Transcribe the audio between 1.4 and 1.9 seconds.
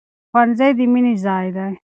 دی.